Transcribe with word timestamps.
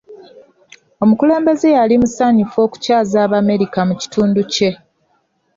Omukulembeze 1.03 1.67
yali 1.77 1.95
musanyufu 2.01 2.57
okukyaza 2.65 3.17
Abamerica 3.27 3.79
mu 3.87 3.95
kitundu 4.01 4.39
kye. 4.53 4.71